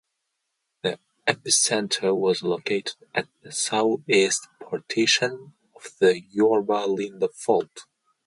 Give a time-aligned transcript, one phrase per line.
[0.81, 0.97] The
[1.27, 7.85] epicenter was located at the southeast portion of the Yorba Linda Fault.